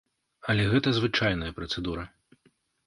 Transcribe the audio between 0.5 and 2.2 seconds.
Але гэта звычайная працэдура.